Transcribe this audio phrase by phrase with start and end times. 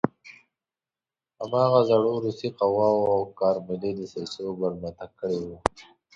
[1.39, 5.57] هماغو زړو روسي قواوو او کارملي دسیسو برمته کړی وي.